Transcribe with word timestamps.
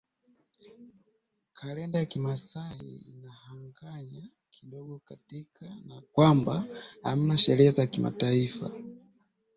Kalenda 1.57 1.95
ya 1.99 2.05
kimasai 2.11 2.91
inahanganya 3.11 4.23
kidogo 4.53 4.91
kutokana 4.99 5.73
na 5.87 6.01
kwamba 6.01 6.65
hamna 7.03 7.37
sheria 7.37 7.71
za 7.71 7.87
kimataifa 7.87 8.71